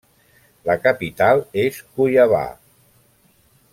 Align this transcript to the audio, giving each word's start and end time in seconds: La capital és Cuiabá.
La 0.69 0.75
capital 0.85 1.43
és 1.65 1.77
Cuiabá. 1.99 2.43